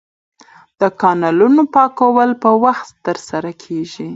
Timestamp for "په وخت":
2.43-2.87